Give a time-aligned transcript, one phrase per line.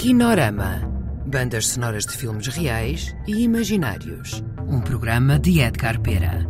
[0.00, 0.80] Kinorama.
[1.26, 4.42] Bandas sonoras de filmes reais e imaginários.
[4.66, 6.48] Um programa de Edgar Pera.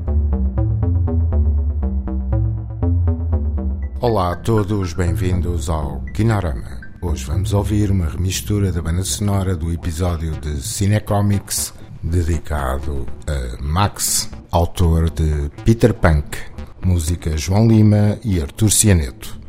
[4.00, 6.80] Olá a todos, bem-vindos ao Kinorama.
[7.02, 11.74] Hoje vamos ouvir uma remistura da banda sonora do episódio de Cinecomics
[12.04, 16.38] dedicado a Max, autor de Peter Punk,
[16.80, 19.39] música João Lima e Artur Cianeto.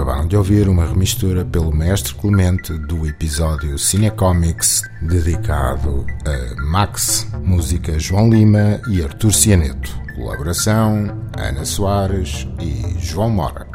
[0.00, 7.98] Acabaram de ouvir uma remistura pelo mestre Clemente do episódio Cinecomics dedicado a Max, música
[7.98, 9.94] João Lima e Artur Cianeto.
[10.16, 11.06] Colaboração
[11.36, 13.66] Ana Soares e João Mora.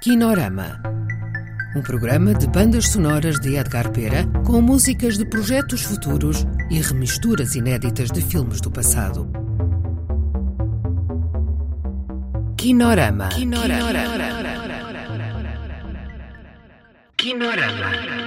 [0.00, 0.80] Kinorama.
[1.76, 7.54] Um programa de bandas sonoras de Edgar Pera com músicas de projetos futuros e remisturas
[7.54, 9.30] inéditas de filmes do passado.
[12.56, 13.28] Kinorama.
[13.28, 13.92] Kinorama.
[13.92, 14.35] Kinorama.
[17.36, 18.25] Kinorama.